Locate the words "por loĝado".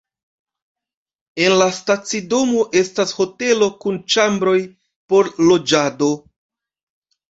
5.15-6.09